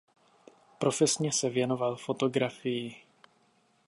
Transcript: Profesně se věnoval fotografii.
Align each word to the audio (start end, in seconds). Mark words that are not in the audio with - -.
Profesně 0.79 1.31
se 1.33 1.49
věnoval 1.49 1.95
fotografii. 1.95 2.95